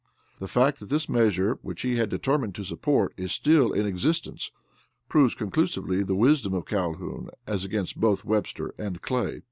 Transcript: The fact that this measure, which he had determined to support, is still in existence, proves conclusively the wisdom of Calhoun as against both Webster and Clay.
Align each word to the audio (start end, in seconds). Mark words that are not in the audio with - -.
The 0.39 0.47
fact 0.47 0.79
that 0.79 0.89
this 0.89 1.07
measure, 1.07 1.59
which 1.61 1.83
he 1.83 1.97
had 1.97 2.09
determined 2.09 2.55
to 2.55 2.63
support, 2.63 3.13
is 3.17 3.31
still 3.31 3.71
in 3.71 3.85
existence, 3.85 4.49
proves 5.09 5.35
conclusively 5.35 6.01
the 6.01 6.15
wisdom 6.15 6.55
of 6.55 6.65
Calhoun 6.65 7.29
as 7.45 7.63
against 7.63 7.99
both 8.01 8.25
Webster 8.25 8.73
and 8.79 8.99
Clay. 9.03 9.39